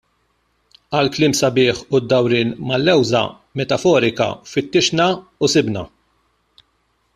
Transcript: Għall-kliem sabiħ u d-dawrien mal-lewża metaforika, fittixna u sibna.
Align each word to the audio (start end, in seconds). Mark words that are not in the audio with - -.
Għall-kliem 0.99 1.35
sabiħ 1.39 1.81
u 1.97 2.01
d-dawrien 2.05 2.55
mal-lewża 2.71 3.23
metaforika, 3.61 4.31
fittixna 4.55 5.09
u 5.49 5.53
sibna. 5.57 5.85